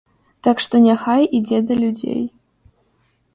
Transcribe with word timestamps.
Так 0.45 0.61
што 0.65 0.75
няхай 0.85 1.27
ідзе 1.41 1.59
да 1.67 1.73
людзей. 1.83 2.23